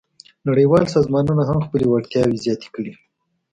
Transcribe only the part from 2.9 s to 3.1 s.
دي